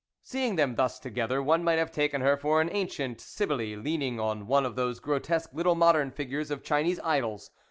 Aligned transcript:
Seeing 0.23 0.55
them 0.55 0.73
thus 0.77 0.97
together, 0.97 1.43
one 1.43 1.63
might 1.63 1.77
have 1.77 1.91
taken 1.91 2.21
her 2.21 2.35
for 2.35 2.59
an 2.59 2.69
ancient 2.71 3.21
Cybele 3.21 3.77
leaning 3.79 4.19
on 4.19 4.47
one 4.47 4.65
of 4.65 4.75
those 4.75 4.99
grotesque 4.99 5.51
little 5.53 5.75
modern 5.75 6.09
figures 6.09 6.49
of 6.49 6.63
Chinese 6.63 6.99
idols. 7.03 7.51